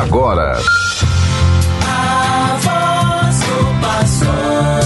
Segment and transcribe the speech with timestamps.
[0.00, 0.58] agora.
[1.86, 4.84] A voz do pastor,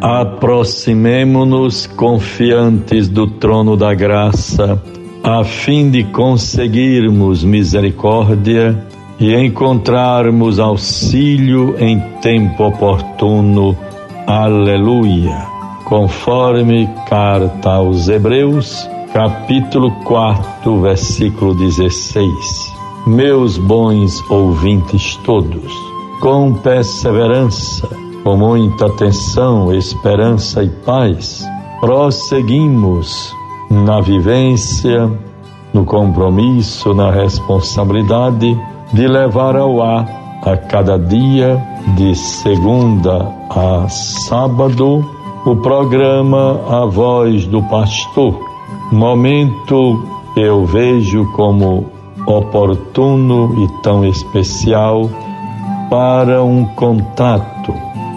[0.00, 4.80] Aproximemo-nos confiantes do trono da graça,
[5.22, 8.86] a fim de conseguirmos misericórdia
[9.18, 13.76] e encontrarmos auxílio em tempo oportuno.
[14.26, 15.46] Aleluia.
[15.84, 22.28] Conforme carta aos Hebreus, capítulo 4, versículo 16.
[23.06, 25.72] Meus bons ouvintes todos,
[26.20, 27.88] com perseverança,
[28.24, 31.46] com muita atenção, esperança e paz,
[31.80, 33.32] prosseguimos
[33.70, 35.08] na vivência,
[35.72, 38.58] no compromisso, na responsabilidade
[38.92, 40.06] de levar ao ar
[40.42, 41.60] a cada dia,
[41.96, 45.04] de segunda a sábado,
[45.44, 48.38] o programa A Voz do Pastor.
[48.92, 50.04] Momento
[50.36, 51.86] eu vejo como
[52.26, 55.08] oportuno e tão especial
[55.88, 57.72] para um contato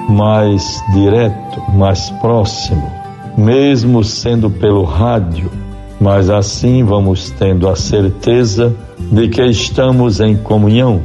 [0.10, 2.92] mais direto, mais próximo,
[3.38, 5.52] mesmo sendo pelo rádio,
[6.00, 8.76] mas assim vamos tendo a certeza
[9.12, 11.02] de que estamos em comunhão,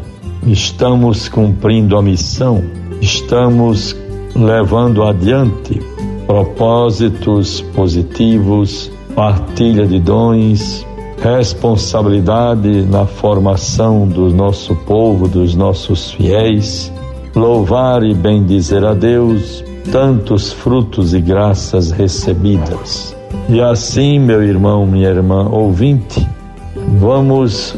[0.46, 2.62] estamos cumprindo a missão,
[3.00, 3.96] estamos
[4.34, 5.80] levando adiante
[6.26, 10.86] propósitos positivos, partilha de dons,
[11.22, 16.92] responsabilidade na formação do nosso povo, dos nossos fiéis,
[17.34, 23.14] louvar e bendizer a Deus tantos frutos e graças recebidas.
[23.48, 26.27] E assim, meu irmão, minha irmã ouvinte,
[26.98, 27.77] vamos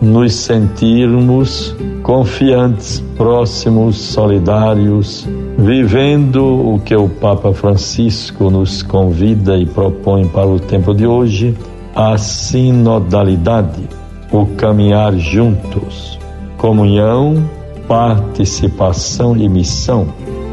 [0.00, 5.28] nos sentirmos confiantes, próximos, solidários,
[5.58, 11.54] vivendo o que o Papa Francisco nos convida e propõe para o tempo de hoje,
[11.94, 13.88] a sinodalidade,
[14.30, 16.18] o caminhar juntos,
[16.56, 17.44] comunhão,
[17.86, 20.06] participação e missão,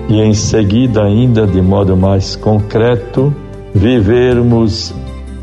[0.10, 3.34] e em seguida, ainda de modo mais concreto,
[3.76, 4.96] vivermos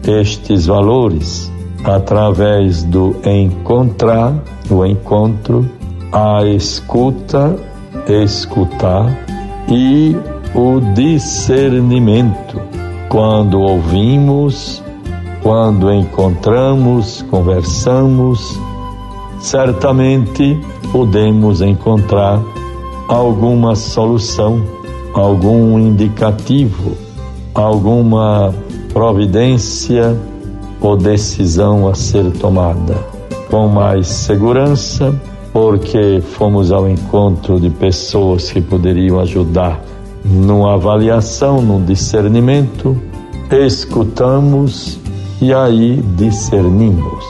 [0.06, 1.52] estes valores
[1.84, 4.34] através do encontrar,
[4.70, 5.68] o encontro,
[6.10, 7.54] a escuta,
[8.08, 9.06] escutar
[9.68, 10.16] e
[10.54, 12.60] o discernimento.
[13.08, 14.82] Quando ouvimos,
[15.42, 18.58] quando encontramos, conversamos,
[19.40, 20.58] certamente
[20.90, 22.40] podemos encontrar
[23.08, 24.62] alguma solução,
[25.14, 26.96] algum indicativo,
[27.54, 28.54] alguma
[28.92, 30.16] providência
[30.80, 32.96] ou decisão a ser tomada.
[33.50, 35.14] Com mais segurança,
[35.52, 39.80] porque fomos ao encontro de pessoas que poderiam ajudar
[40.24, 42.96] numa avaliação, num discernimento,
[43.50, 44.98] escutamos
[45.40, 47.24] e aí discernimos.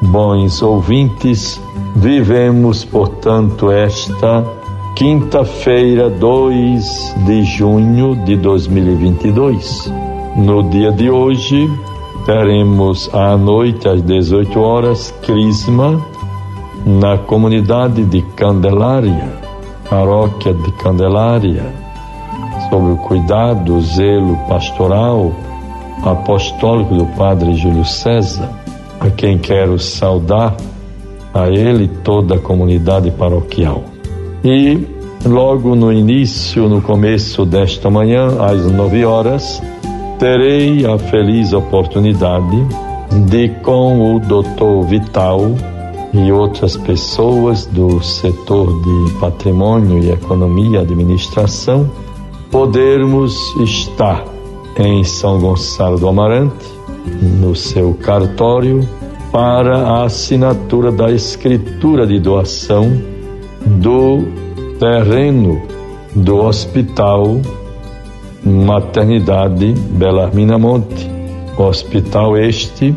[0.00, 1.60] Bons ouvintes,
[1.96, 4.42] vivemos, portanto, esta
[5.00, 9.90] quinta-feira, 2 de junho de 2022.
[10.36, 11.70] No dia de hoje,
[12.26, 15.98] teremos à noite, às 18 horas, Crisma
[16.84, 19.26] na comunidade de Candelária,
[19.88, 21.64] paróquia de Candelária,
[22.68, 25.32] sob o cuidado, o zelo pastoral
[26.04, 28.50] apostólico do Padre Júlio César,
[29.00, 30.54] a quem quero saudar,
[31.32, 33.82] a ele toda a comunidade paroquial.
[34.44, 34.86] E
[35.26, 39.62] logo no início, no começo desta manhã, às nove horas,
[40.18, 42.56] terei a feliz oportunidade
[43.28, 44.88] de, com o Dr.
[44.88, 45.40] Vital
[46.14, 51.90] e outras pessoas do setor de patrimônio e economia administração,
[52.50, 54.24] podermos estar
[54.78, 56.66] em São Gonçalo do Amarante,
[57.40, 58.88] no seu cartório,
[59.30, 63.09] para a assinatura da escritura de doação
[63.78, 64.24] do
[64.78, 65.60] terreno
[66.14, 67.40] do hospital
[68.44, 71.08] Maternidade Belarmina Monte,
[71.56, 72.96] hospital este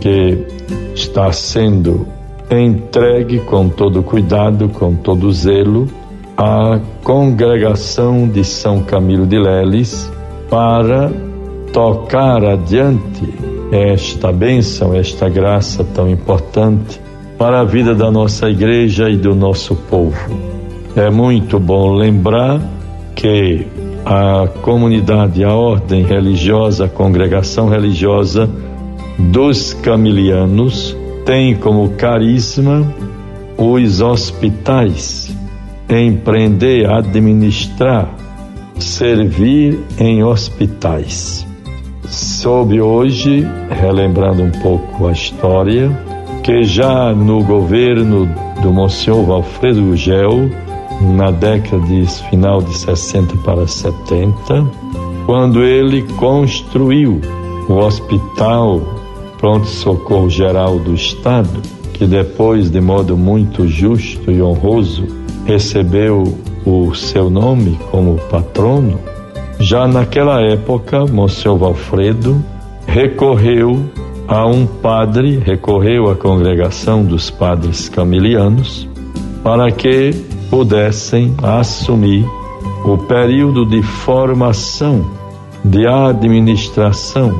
[0.00, 0.46] que
[0.94, 2.06] está sendo
[2.50, 5.88] entregue com todo cuidado, com todo zelo,
[6.36, 10.10] à congregação de São Camilo de Leles
[10.50, 11.10] para
[11.72, 13.32] tocar adiante
[13.70, 17.00] esta bênção, esta graça tão importante
[17.42, 20.16] para a vida da nossa igreja e do nosso povo.
[20.94, 22.60] É muito bom lembrar
[23.16, 23.66] que
[24.06, 28.48] a comunidade, a ordem religiosa, a congregação religiosa
[29.18, 30.96] dos camilianos
[31.26, 32.86] tem como carisma
[33.58, 35.36] os hospitais,
[35.90, 38.08] empreender, administrar,
[38.78, 41.44] servir em hospitais.
[42.04, 45.90] Soube hoje, relembrando um pouco a história,
[46.42, 48.28] que já no governo
[48.60, 50.50] do Monsenhor Valfredo Gugel,
[51.00, 54.66] na década de final de 60 para 70,
[55.26, 57.20] quando ele construiu
[57.68, 58.80] o Hospital
[59.38, 61.60] Pronto Socorro Geral do Estado,
[61.92, 65.06] que depois, de modo muito justo e honroso,
[65.44, 66.22] recebeu
[66.64, 68.98] o seu nome como patrono,
[69.58, 72.42] já naquela época, Monsenhor Valfredo
[72.86, 73.80] recorreu
[74.28, 78.88] a um padre, recorreu à congregação dos padres camilianos,
[79.42, 80.12] para que
[80.48, 82.24] pudessem assumir
[82.84, 85.04] o período de formação,
[85.64, 87.32] de administração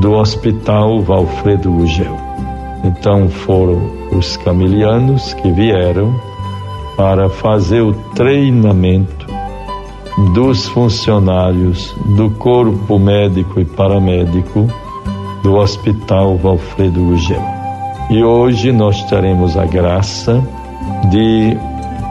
[0.00, 2.16] do Hospital Valfredo Gugel.
[2.84, 3.80] Então foram
[4.12, 6.14] os camilianos que vieram
[6.96, 9.26] para fazer o treinamento
[10.34, 14.68] dos funcionários do corpo médico e paramédico
[15.48, 17.42] do Hospital Valfredo Gugel.
[18.10, 20.46] E hoje nós teremos a graça
[21.10, 21.56] de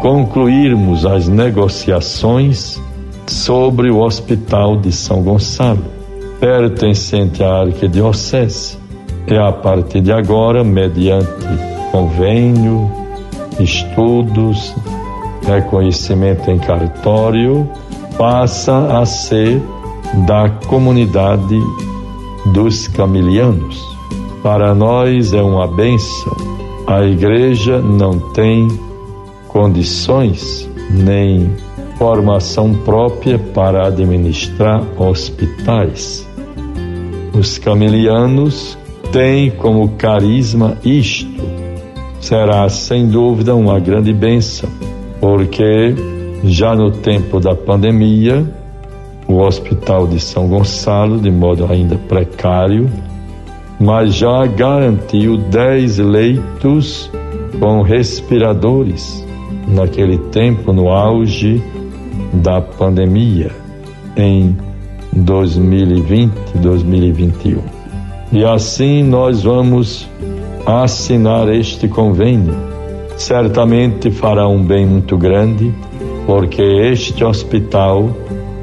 [0.02, 2.82] concluirmos as negociações
[3.28, 5.86] sobre o Hospital de São Gonçalo,
[6.40, 8.80] pertencente à Arquidiocese.
[9.28, 11.30] E a partir de agora, mediante
[11.92, 12.90] convênio,
[13.60, 14.74] estudos,
[15.46, 17.70] reconhecimento em cartório,
[18.18, 19.62] passa a ser
[20.26, 21.62] da comunidade
[22.54, 23.82] dos camilianos.
[24.44, 26.36] Para nós é uma bênção.
[26.86, 28.68] A igreja não tem
[29.48, 31.50] condições nem
[31.98, 36.28] formação própria para administrar hospitais.
[37.34, 38.78] Os camilianos
[39.12, 41.28] têm como carisma isto.
[42.20, 44.70] Será sem dúvida uma grande bênção,
[45.20, 45.96] porque
[46.44, 48.46] já no tempo da pandemia,
[49.28, 52.90] o Hospital de São Gonçalo, de modo ainda precário,
[53.80, 57.12] mas já garantiu 10 leitos
[57.60, 59.26] com respiradores
[59.68, 61.62] naquele tempo, no auge
[62.34, 63.52] da pandemia,
[64.16, 64.56] em
[65.14, 67.62] 2020 2021.
[68.32, 70.08] E assim nós vamos
[70.66, 72.56] assinar este convênio.
[73.16, 75.74] Certamente fará um bem muito grande,
[76.26, 78.10] porque este hospital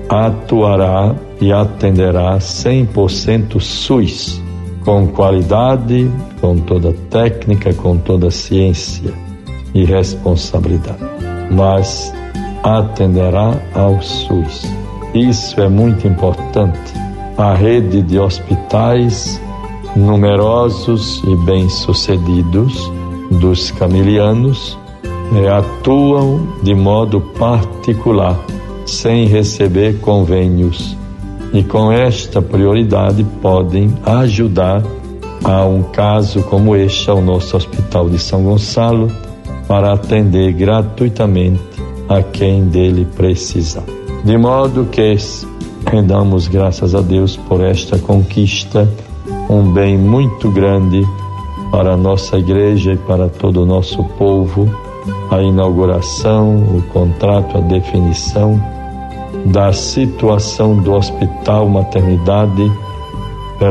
[0.08, 4.42] atuará e atenderá 100% SUS,
[4.84, 6.10] com qualidade,
[6.40, 9.12] com toda técnica, com toda ciência
[9.74, 10.98] e responsabilidade.
[11.50, 12.12] Mas
[12.62, 14.66] atenderá ao SUS.
[15.14, 16.94] Isso é muito importante.
[17.36, 19.40] A rede de hospitais
[19.96, 22.90] numerosos e bem-sucedidos
[23.30, 24.78] dos camilianos
[25.34, 28.38] eh, atuam de modo particular,
[28.86, 30.96] sem receber convênios,
[31.52, 34.82] e com esta prioridade podem ajudar
[35.44, 39.10] a um caso como este ao nosso Hospital de São Gonçalo
[39.68, 41.62] para atender gratuitamente
[42.08, 43.84] a quem dele precisar.
[44.24, 45.16] De modo que
[45.86, 48.88] rendamos graças a Deus por esta conquista,
[49.48, 51.02] um bem muito grande
[51.70, 54.68] para a nossa igreja e para todo o nosso povo,
[55.30, 58.60] a inauguração, o contrato, a definição
[59.46, 62.70] da situação do Hospital Maternidade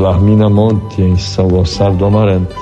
[0.10, 2.53] Armina Monte, em São Gonçalo do Amarante.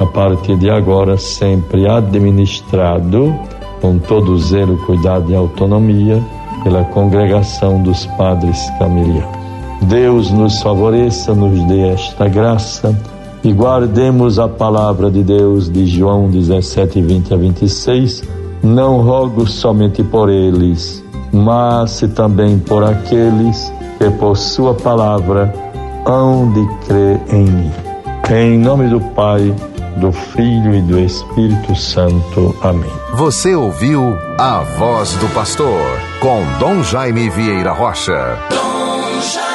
[0.00, 3.34] A partir de agora, sempre administrado
[3.80, 6.22] com todo zelo, cuidado e autonomia
[6.62, 9.34] pela congregação dos padres camilianos.
[9.82, 12.94] Deus nos favoreça, nos dê esta graça
[13.44, 18.22] e guardemos a palavra de Deus de João 17, 20 a 26.
[18.62, 25.52] Não rogo somente por eles, mas também por aqueles que por Sua palavra
[26.06, 27.70] hão de crer em mim.
[28.30, 29.54] Em nome do Pai,
[29.98, 32.56] do Filho e do Espírito Santo.
[32.62, 32.90] Amém.
[33.14, 35.82] Você ouviu a voz do pastor
[36.20, 38.38] com Dom Jaime Vieira Rocha.
[38.50, 39.53] Dom Jaime.